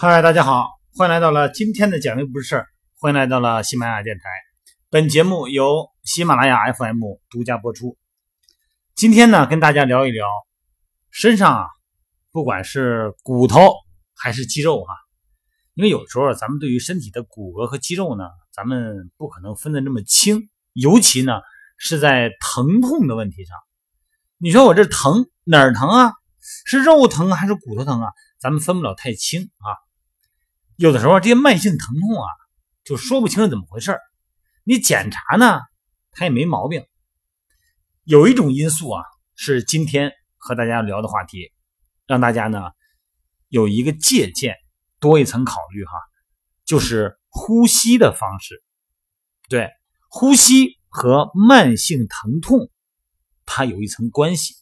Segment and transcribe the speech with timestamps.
[0.00, 2.68] 嗨，大家好，欢迎来到了今天的讲的不是事儿，
[3.00, 4.28] 欢迎来到了喜马拉雅电台。
[4.90, 7.98] 本节目由喜马拉雅 FM 独家播出。
[8.94, 10.24] 今天呢，跟大家聊一聊
[11.10, 11.66] 身上啊，
[12.30, 13.72] 不管是骨头
[14.14, 14.94] 还是肌肉哈，
[15.74, 21.40] 因为有时候咱们对于身体的骨骼和肌肉呢，咱们不可能分得那么清，尤其呢
[21.76, 23.56] 是在疼痛的问题上。
[24.38, 26.12] 你说我这疼哪儿疼啊？
[26.66, 28.12] 是肉疼还是骨头疼啊？
[28.38, 29.74] 咱们分不了太清啊。
[30.78, 32.28] 有的时候这些慢性疼痛啊，
[32.84, 33.98] 就说不清是怎么回事
[34.62, 35.58] 你检查呢，
[36.12, 36.86] 它也没毛病。
[38.04, 39.02] 有一种因素啊，
[39.34, 41.50] 是今天和大家聊的话题，
[42.06, 42.70] 让大家呢
[43.48, 44.54] 有一个借鉴，
[45.00, 45.90] 多一层考虑哈，
[46.64, 48.62] 就是呼吸的方式。
[49.48, 49.70] 对，
[50.08, 52.70] 呼吸和慢性疼痛
[53.46, 54.54] 它有一层关系。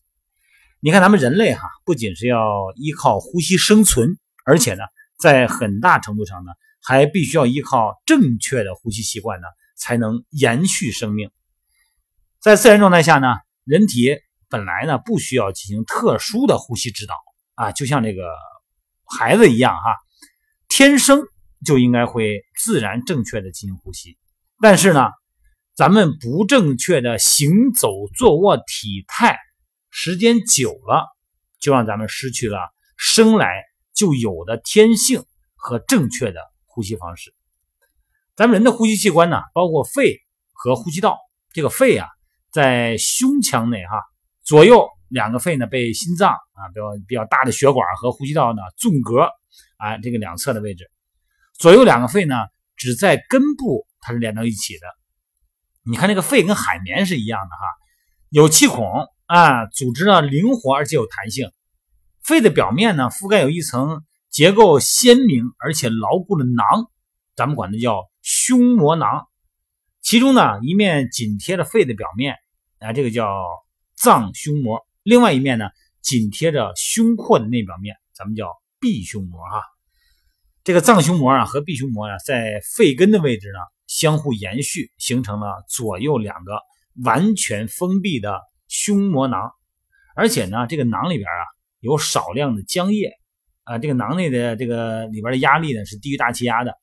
[0.80, 4.83] 你看咱们人类哈，不仅是要依靠呼吸生存，而且呢。
[5.19, 11.31] 在很大程度上呢，还必须要依靠正确的呼吸习惯呢，才能延续生命。
[12.41, 14.17] 在自然状态下呢，人体
[14.48, 17.14] 本来呢不需要进行特殊的呼吸指导
[17.55, 18.31] 啊，就像这个
[19.05, 19.97] 孩子一样哈，
[20.69, 21.23] 天生
[21.64, 24.17] 就应该会自然正确的进行呼吸。
[24.61, 25.11] 但是呢，
[25.75, 29.39] 咱们不正确的行走、坐卧体态，
[29.91, 31.06] 时间久了，
[31.58, 32.58] 就让咱们失去了
[32.97, 33.64] 生来。
[33.97, 35.25] 就有的天性
[35.56, 37.34] 和正确的呼吸方式。
[38.36, 40.20] 咱们人的呼吸器官呢，包括肺
[40.52, 41.19] 和呼吸道。
[41.52, 42.06] 这个肺啊，
[42.52, 44.02] 在胸腔内哈，
[44.44, 49.22] 左右两个肺呢被心脏啊，比较比较大的血管和呼吸道呢纵隔
[49.78, 50.91] 啊，这个两侧的位置。
[51.58, 52.34] 左右两个肺呢，
[52.77, 54.86] 只在根部它是连到一起的。
[55.83, 57.62] 你看这个肺跟海绵是一样的哈，
[58.28, 58.86] 有气孔
[59.24, 61.51] 啊，组织呢灵活而且有弹性。
[62.27, 66.91] 肺的表面呢，覆盖有一层结构鲜明而且牢固的囊，
[67.37, 69.29] 咱们管它叫胸膜囊。
[70.03, 72.35] 其中呢，一面紧贴着肺的表面，
[72.81, 73.47] 啊，这个叫
[73.95, 75.67] 脏胸膜；另外一面呢，
[76.03, 78.51] 紧贴着胸廓的内表面，咱们叫
[78.81, 79.41] 壁胸膜。
[79.45, 79.63] 哈，
[80.65, 86.61] 这个脏胸膜啊和壁胸膜啊，在肺根的位置呢，相互延续，形成了左右两个
[87.05, 89.53] 完全封闭的胸膜囊。
[90.17, 91.55] 而且呢，这个囊里边啊。
[91.81, 93.13] 有少量的浆液
[93.64, 96.79] 啊，这个囊内的这个里边的压力呢是低于大气压的，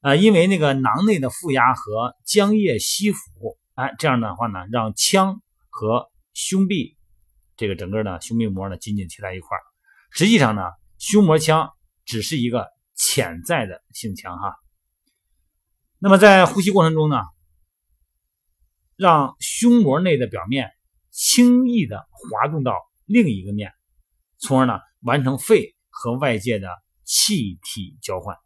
[0.00, 5.40] 啊，因为那个囊内的负压和浆液吸附，哎，这样的话呢，让腔
[5.70, 6.96] 和胸壁
[7.56, 9.56] 这个整个的胸壁膜呢紧紧贴在一块
[10.10, 10.62] 实际上呢，
[10.98, 11.70] 胸膜腔
[12.04, 14.56] 只是一个潜在的性腔哈。
[15.98, 17.16] 那么在呼吸过程中呢，
[18.96, 20.72] 让胸膜内的表面
[21.10, 23.72] 轻易的滑动到另一个面。
[24.42, 26.68] 从而呢，完成肺和外界的
[27.04, 28.36] 气体交换。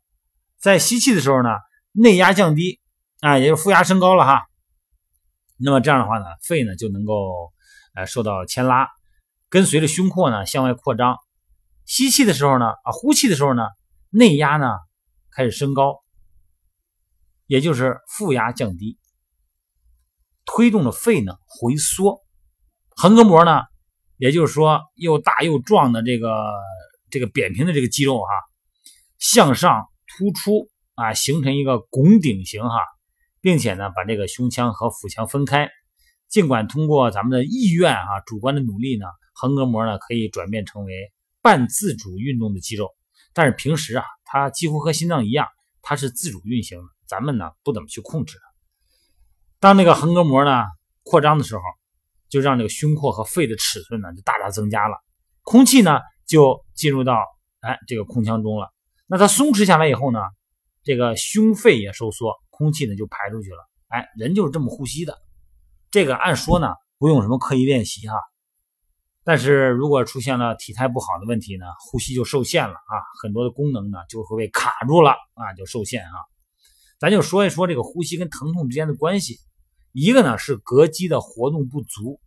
[0.58, 1.48] 在吸气的时候呢，
[1.92, 2.80] 内压降低，
[3.20, 4.42] 啊，也就是负压升高了哈。
[5.56, 7.50] 那么这样的话呢，肺呢就能够
[7.94, 8.90] 呃受到牵拉，
[9.48, 11.16] 跟随着胸廓呢向外扩张。
[11.86, 13.66] 吸气的时候呢，啊，呼气的时候呢，
[14.10, 14.68] 内压呢
[15.30, 16.00] 开始升高，
[17.46, 18.98] 也就是负压降低，
[20.44, 22.20] 推动了肺呢回缩，
[22.90, 23.62] 横膈膜呢。
[24.18, 26.50] 也就是说，又大又壮的这个
[27.10, 28.28] 这个扁平的这个肌肉哈，
[29.18, 32.78] 向上突出啊，形成一个拱顶型哈，
[33.42, 35.68] 并且呢，把这个胸腔和腹腔分开。
[36.28, 41.12] 尽管通过咱们的意愿啊，主观的努力呢，横膈膜呢可以转变成为
[41.42, 42.94] 半自主运动的肌肉，
[43.34, 45.46] 但是平时啊，它几乎和心脏一样，
[45.82, 48.46] 它是自主运行的，咱们呢不怎么去控制它。
[49.60, 50.64] 当那个横膈膜呢
[51.02, 51.62] 扩张的时候。
[52.28, 54.96] 就让这个胸廓和肺的尺寸呢就大大增加了，
[55.42, 57.22] 空气呢就进入到
[57.60, 58.72] 哎这个空腔中了。
[59.06, 60.20] 那它松弛下来以后呢，
[60.82, 63.58] 这个胸肺也收缩，空气呢就排出去了。
[63.88, 65.16] 哎，人就是这么呼吸的。
[65.90, 68.16] 这个按说呢不用什么刻意练习哈，
[69.22, 76.18] 但是如果出现了体态不好的问题呢，呼吸就受限了啊，很多的功能呢就会被卡住了啊，就受限啊。
[76.98, 79.38] 咱就说一说这个呼吸跟疼痛之间的关系。
[79.98, 82.20] 一个呢是膈肌的活动不足，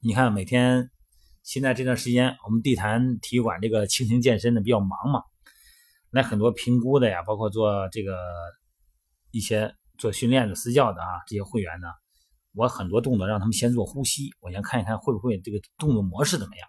[0.00, 0.90] 你看每天
[1.44, 5.22] 现在这段时间，我们地坛体育馆这个轻型健身的比较忙嘛，
[6.10, 8.18] 来很多评估的呀，包括做这个
[9.30, 11.86] 一些做训练的私教的啊，这些会员呢，
[12.54, 16.68] 我很多动作让他们先做呼吸，我先看一看会不会这个动作模式怎么样。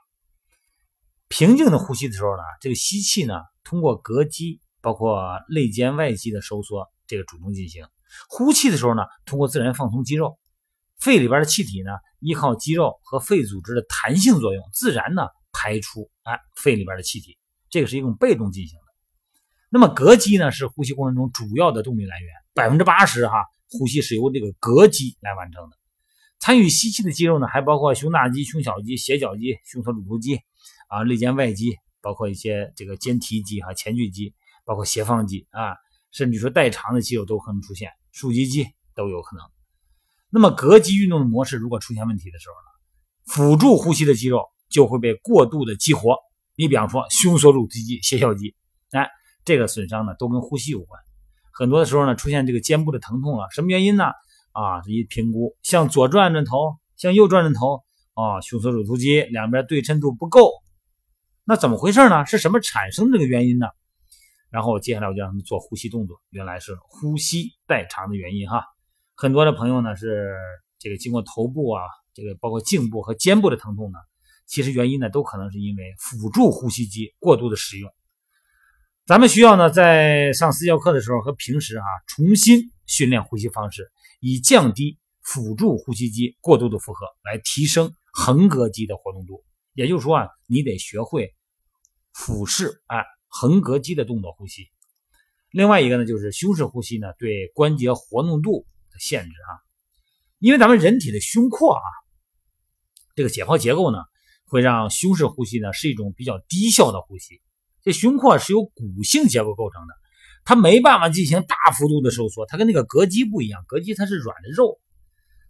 [1.30, 7.88] 平静的呼吸的时候呢，这个吸气呢，通过膈肌包括肋间外肌的收缩，这个主动进行。
[8.29, 10.38] 呼气的时候呢，通过自然放松肌肉，
[11.00, 17.38] 肺里边的气体呢，依靠肌肉和肺组织的弹性作用，自然呢排出哎肺里边的气体，
[17.69, 18.83] 这个是一种被动进行的。
[19.69, 25.77] 那么膈肌呢是呼吸过程中主要的动力来源，百分之八十哈呼吸是由这个膈肌来完成的。
[26.39, 30.39] 参与吸气的肌肉呢，还包括胸大肌、胸小肌、斜角肌、胸锁乳突肌
[30.88, 34.33] 啊、肋间外肌，包括一些这个肩提肌哈、前锯肌，
[34.65, 35.75] 包括斜方肌啊，
[36.11, 39.45] 甚至说代偿的肌肉都可能出现，竖脊肌都有可能。
[40.29, 42.69] 那么膈肌运动的模式如果出现问题的时候呢，
[43.25, 46.17] 辅助呼吸的肌肉就会被过度的激活。
[46.56, 48.53] 你比方说胸锁乳突肌、斜角肌，
[48.91, 49.09] 哎，
[49.45, 51.01] 这个损伤呢都跟呼吸有关。
[51.51, 54.06] 很多的时候呢，出现这个肩部的疼痛了，什么原因呢？
[54.51, 57.83] 啊，一评估，向左转转头，向右转转头，
[58.13, 60.51] 啊，胸锁乳突肌两边对称度不够，
[61.45, 62.25] 那怎么回事呢？
[62.25, 63.67] 是什么产生这个原因呢？
[64.50, 68.63] 然后接下来我就让他们做呼吸动作，原来是呼吸代偿的原因哈。
[69.16, 70.36] 很多的朋友呢是
[70.80, 71.81] 这个经过头部啊，
[72.13, 74.00] 这个包括颈部和肩部的疼痛呢，
[74.46, 77.92] 其实原因呢都可能是因为辅助呼吸机过度的使用。
[79.06, 83.90] 咱们需要呢在上私教课的时候和平时啊重新训练呼吸方式。
[84.22, 89.45] 以降低辅助呼吸机过度的负荷，来提升横膈肌的活动度。
[89.74, 91.34] 也就是说啊，你得学会
[92.12, 92.98] 俯视啊
[93.30, 94.68] 横膈肌的动作呼吸。
[95.52, 99.52] 另外一个呢，就是胸式呼吸呢，对关节活动度的限制啊。
[100.40, 101.81] 因为咱们人体的胸廓啊，
[103.16, 104.00] 这个解剖结构呢，
[104.46, 107.40] 会让胸式呼吸呢是一种比较低效的呼吸。
[107.84, 109.94] 这胸廓是由骨性结构构成的。
[110.46, 114.80] 它没办法进行大幅度的收缩，它跟那个膈肌不一样，膈肌它是软的肉。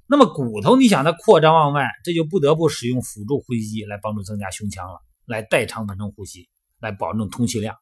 [0.07, 6.49] 那么骨头，你想它扩张往外，这就不得不使用辅助呼吸机来帮助增加胸腔了，来代偿完成呼吸，
[6.79, 7.75] 来保证通气量。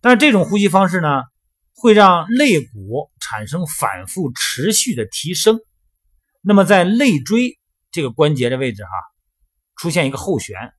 [0.00, 1.22] 但这种呼吸方式呢，
[1.74, 5.58] 会让肋骨产生反复持续的提升。
[6.40, 7.58] 那么在肋椎
[7.90, 8.90] 这个关节的位置哈，
[9.76, 10.72] 出现一个后旋，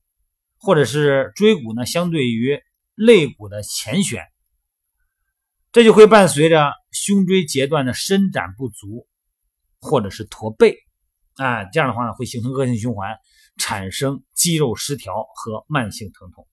[0.58, 2.60] 或者是椎骨呢，相对于
[2.94, 4.24] 肋骨的前旋。
[5.72, 9.06] 这就会伴随着胸椎节段的伸展不足，
[9.80, 10.76] 或者是驼背，
[11.36, 13.16] 啊，这样的话呢，会形成恶性循环，
[13.56, 16.48] 产生肌肉失调和慢性疼痛。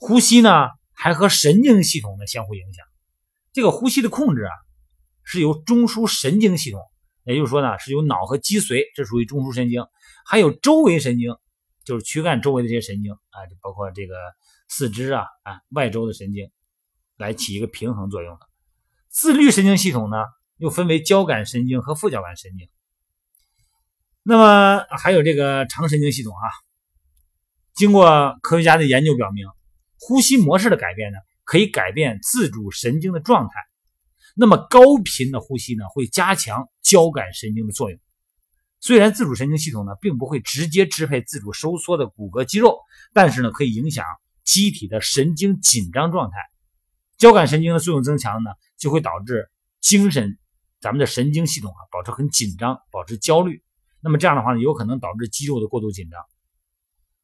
[0.00, 2.84] 呼吸呢，还和神经系统的相互影响。
[3.52, 4.52] 这个呼吸的控制啊，
[5.22, 6.80] 是由中枢神经系统，
[7.24, 9.86] 也就是说呢，是由脑和脊髓，这属于中枢神经，
[10.24, 11.36] 还有周围神经，
[11.84, 14.14] 就是躯干周围的这些神经啊，就包括这个
[14.68, 16.50] 四肢啊，啊，外周的神经。
[17.16, 18.46] 来起一个平衡作用的
[19.10, 20.16] 自律神经系统呢，
[20.56, 22.66] 又分为交感神经和副交感神经。
[24.22, 26.48] 那么还有这个肠神经系统啊。
[27.74, 29.46] 经过科学家的研究表明，
[30.00, 33.52] 呼吸模式的改变呢，可以改变自主神经的状态。
[34.34, 38.00] 那么高频的呼吸呢，会加强交感神经的作用。
[38.80, 42.78] 虽然自主神经系统呢，并不会直接支配自主收缩的骨骼肌肉，
[43.12, 44.06] 但是呢，可以影响
[44.42, 46.38] 机体的神经紧张状态。
[47.18, 49.50] 交感神经的作用增强呢，就会导致
[49.80, 50.38] 精神，
[50.80, 53.62] 咱们的神经系统啊保持很紧张，保持焦虑。
[54.00, 56.18] 那么这样的话呢，有可能导致肌肉的过度紧张。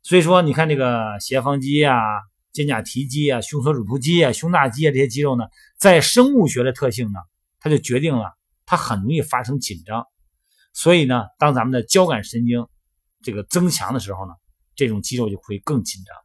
[0.02, 1.96] 所以说，你看这个斜方肌啊、
[2.56, 5.44] 肩胛提肌啊、胸锁乳突肌啊、胸大肌啊这些肌肉呢，
[5.76, 7.18] 在生物学的特性呢，
[7.60, 8.32] 它就决定了
[8.64, 10.06] 它很容易发生紧张。
[10.72, 12.66] 所以呢，当咱们的交感神经
[13.20, 14.32] 这个增强的时候呢，
[14.74, 16.16] 这种肌肉就会更紧张。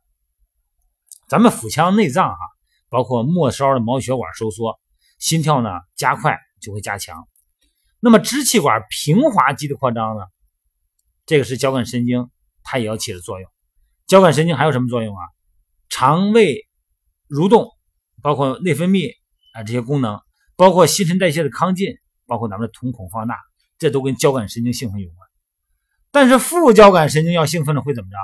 [1.27, 2.39] 咱们腹腔内脏哈。
[2.93, 4.77] 包括末梢的毛血管收缩，
[5.17, 7.25] 心跳呢加快就会加强。
[8.01, 10.23] 那么支气管平滑肌的扩张呢，
[11.25, 12.29] 这个是交感神经
[12.63, 13.50] 它也要起的作用。
[14.07, 15.23] 交感神经还有什么作用啊？
[15.91, 16.67] 肠胃
[17.29, 17.69] 蠕动，
[18.24, 19.12] 包括内分泌
[19.53, 20.19] 啊这些功能，
[20.55, 21.89] 包括新陈代谢的亢进，
[22.25, 23.38] 包括咱们的瞳孔放大，
[23.77, 25.29] 这都跟交感神经兴奋有关。
[26.12, 28.15] 但是副交感神经要兴奋了会怎么着？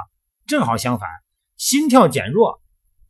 [0.48, 1.10] 正好相反，
[1.58, 2.62] 心跳减弱。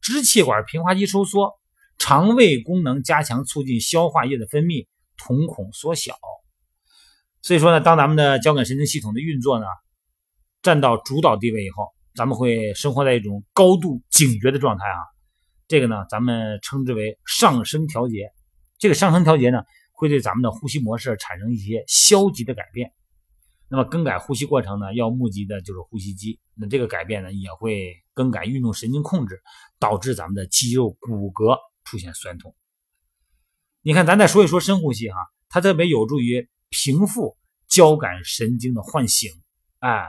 [0.01, 1.53] 支气管平滑肌收缩，
[1.99, 4.87] 肠胃功能加强，促进消化液的分泌，
[5.17, 6.15] 瞳孔缩小。
[7.41, 9.65] 所以说呢，当咱们的交感神经系统的运作呢
[10.61, 11.87] 占到主导地位以后，
[12.17, 14.97] 咱们会生活在一种高度警觉的状态啊。
[15.67, 18.31] 这个呢，咱们称之为上升调节。
[18.79, 22.91] 这个上升调节呢，会对咱们的呼吸模式产生一些消极的改变。
[23.69, 26.39] 那么更改呼吸过程呢，要募集的就是呼吸机。
[26.55, 29.39] 那这个改变呢，也会更改运动神经控制，
[29.77, 32.55] 导致咱们的肌肉骨骼出现酸痛。
[33.83, 35.17] 你看，咱再说一说深呼吸哈，
[35.49, 39.31] 它特别有助于平复交感神经的唤醒，
[39.79, 40.05] 哎，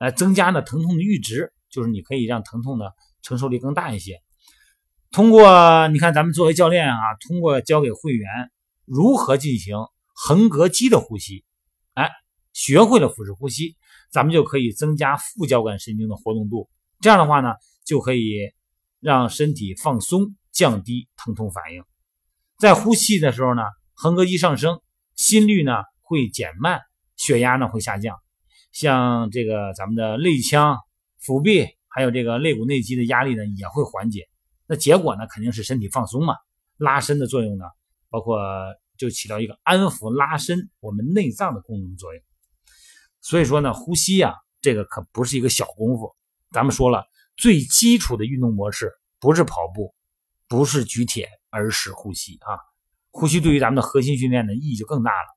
[0.00, 2.92] 来增加呢疼痛的阈值，就是你可以让疼痛的
[3.22, 4.20] 承受力更大一些。
[5.12, 6.96] 通过你看，咱们作为教练啊，
[7.28, 8.28] 通过教给会员
[8.84, 9.76] 如何进行
[10.12, 11.44] 横膈肌的呼吸，
[11.94, 12.10] 哎。
[12.52, 13.76] 学会了腹式呼吸，
[14.10, 16.68] 咱们就可以增加副交感神经的活动度。
[17.00, 17.54] 这样的话呢，
[17.86, 18.50] 就可以
[18.98, 21.84] 让身体放松，降低疼痛反应。
[22.58, 23.62] 在呼气的时候呢，
[23.94, 24.80] 横膈肌上升，
[25.14, 26.80] 心率呢会减慢，
[27.16, 28.16] 血压呢会下降。
[28.72, 30.78] 像这个咱们的肋腔、
[31.18, 34.28] 腹壁，还有这个肋骨内肌的压力呢也会缓解。
[34.66, 36.34] 那结果呢肯定是身体放松嘛，
[36.76, 37.64] 拉伸的作用呢，
[38.08, 38.38] 包括
[38.96, 42.22] 就起到一个安抚、拉伸我们内脏的功能作用。
[43.20, 46.14] 所以说呢，呼吸呀，这个可不是一个小功夫。
[46.52, 47.04] 咱们说了，
[47.36, 49.94] 最基础的运动模式不是跑步，
[50.48, 52.58] 不是举铁，而是呼吸啊。
[53.10, 55.36] 呼吸对于咱们的核心训练的意义就更大了。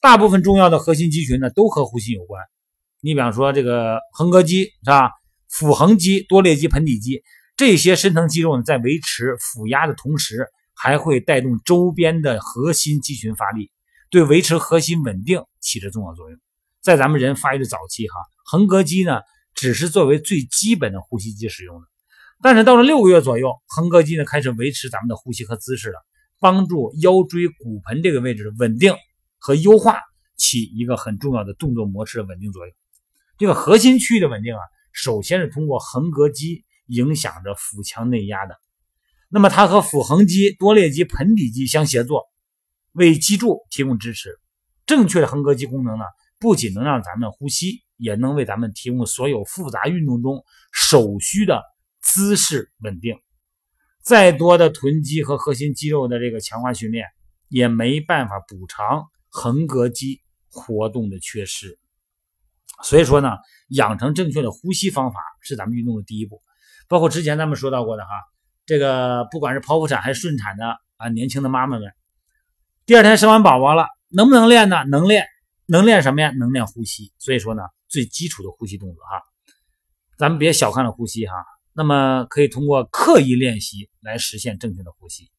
[0.00, 2.44] 大部分重要的核心肌群呢，都和呼吸有关。
[3.00, 5.10] 你比方说这个横膈肌是吧？
[5.48, 7.22] 腹横肌、多裂肌、盆底肌
[7.56, 13.70] 这些深层肌肉呢，在维持腹压的同时，还会带动周边的核心肌群发力，
[14.10, 16.38] 对维持核心稳定起着重要作用。
[16.82, 18.14] 在咱们人发育的早期，哈，
[18.44, 19.20] 横膈肌呢
[19.54, 21.86] 只是作为最基本的呼吸肌使用的。
[22.42, 25.98] 但是到了六个月左右，横膈肌呢开始维持咱们的呼吸和姿势了，
[26.40, 28.94] 帮助腰椎骨盆这个位置稳定
[29.38, 29.98] 和优化，
[30.36, 32.74] 起一个很重要的动作模式的稳定作用。
[33.38, 34.60] 这个核心区域的稳定啊，
[34.92, 38.56] 首先是通过横膈肌影响着腹腔内压的。
[39.28, 42.24] 那么它和腹横肌、多裂肌、盆底肌相协作，
[42.92, 44.40] 为脊柱提供支持。
[44.86, 46.04] 正确的横膈肌功能呢？
[46.40, 51.62] 不仅能让咱们呼吸，也能为咱们提供所有复杂运动中首需的
[52.00, 53.16] 姿势稳定。
[54.02, 57.06] 再多的臀肌和核心肌肉的这个强化训练，
[57.48, 61.78] 也没办法补偿横膈肌活动的缺失。
[62.82, 63.36] 所以说呢，
[63.68, 66.40] 养成正确的呼吸方法是咱们运动的第一步。
[66.88, 68.10] 包括之前咱们说到过的哈，
[68.66, 71.92] 这个不管是剖腹产还是顺产的啊，年轻的妈妈们，
[72.86, 74.84] 第二天生完宝宝了，能不能练呢？
[74.88, 75.26] 能练。
[75.70, 76.32] 能练什么呀？
[76.38, 77.12] 能练呼吸。
[77.18, 79.22] 所以说呢，最基础的呼吸动作哈，
[80.16, 81.34] 咱们别小看了呼吸哈。
[81.74, 85.30] 那么可以通过刻意练习来实现正确的呼吸。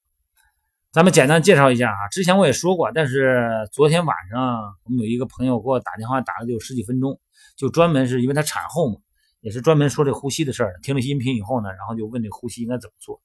[0.91, 7.19] 咱们简单介绍一下啊，之前我也说过，但是昨天晚上我们有一个朋友给我打电话，打了有十几分钟，
[7.59, 8.95] 就专门是因为他产后嘛，
[9.41, 10.79] 也是专门说这呼吸的事儿。
[10.81, 13.19] 听了音频以后呢，然后就问这呼吸应该怎么做。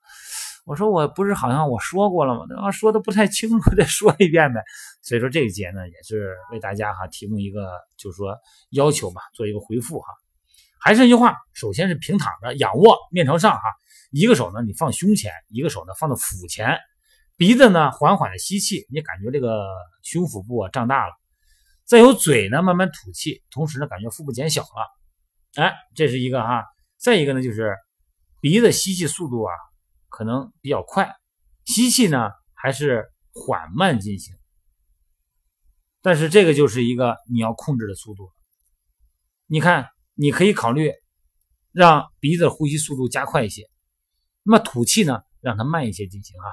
[0.67, 2.41] 我说我不是好像我说过了吗？
[2.61, 4.61] 啊，说的不太清楚， 再说一遍呗。
[5.03, 8.37] 所以说这一节呢，也是为大家哈提供一个，就是说
[8.71, 10.07] 要求吧，做一个回复哈。
[10.81, 13.63] 还是那句话，首先是平躺着，仰卧，面朝上哈，
[14.11, 16.77] 一个手呢你放胸前，一个手呢放到腹前，
[17.37, 19.65] 鼻子呢缓缓的吸气，你感觉这个
[20.03, 21.13] 胸腹部啊胀大了，
[21.85, 26.65] 再由嘴呢慢慢吐气，同时呢感觉腹部减小了，哎，这是一个哈。
[26.97, 27.77] 再一个呢就是
[28.41, 29.53] 鼻子吸气速度啊。
[30.09, 31.13] 可能比较快，
[31.65, 34.33] 吸气呢还是缓慢进行，
[36.03, 38.31] 但是这个就是一个你要控制的速度。
[39.49, 40.93] 你看，你可以考虑
[41.73, 43.69] 让鼻子呼吸速度加快一些，
[44.45, 46.47] 那么吐气呢让它慢一些进行啊。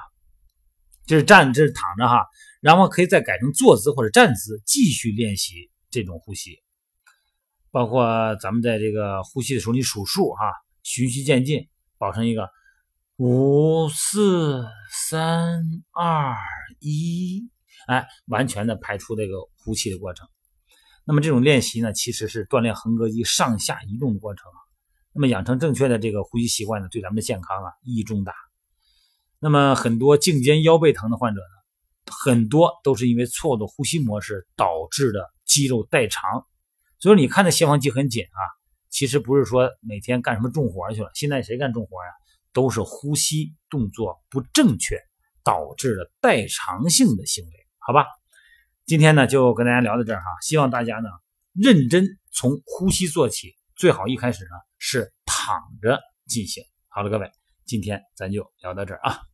[1.06, 2.26] 这是站，这是躺着哈，
[2.62, 6.62] 然后可以再改成坐姿或者站姿继续练习这种呼吸，
[7.72, 10.46] 包括咱们在这个呼吸的时候，你数数哈，
[10.84, 12.48] 循序渐进，保持一个。
[13.16, 15.60] 五四三
[15.92, 16.36] 二
[16.78, 17.50] 一，
[17.88, 20.28] 哎，完全的排出这个呼气的过程。
[21.04, 24.44] 那么这种练习呢，其实是锻炼横膈肌上下移动的过程。
[25.12, 28.32] 那么养成正确的这个呼吸习惯呢，对咱们的健康啊意义重大。
[29.40, 31.61] 那么很多颈肩腰背疼的患者呢，
[32.06, 36.46] 很多都是因为错误的呼吸模式导致的肌肉代偿。
[36.98, 38.40] 所以你看那斜方肌很紧啊，
[38.88, 41.10] 其实不是说每天干什么重活去了。
[41.14, 42.10] 现在谁干重活呀？
[42.52, 45.00] 都是呼吸动作不正确
[45.42, 48.04] 导致的代偿性的行为，好吧？
[48.84, 51.08] 今天呢就跟大家聊到这儿哈，希望大家呢
[51.54, 56.62] 认真从呼吸做起，最好一开始呢是躺着进行。
[56.88, 57.30] 好了，各位，
[57.64, 59.31] 今天咱就聊到这儿啊。